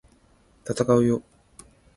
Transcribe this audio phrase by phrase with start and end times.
[0.65, 1.21] 闘うよ！！